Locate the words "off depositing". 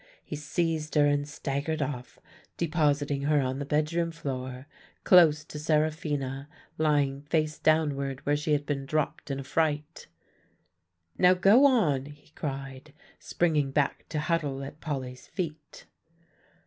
1.79-3.21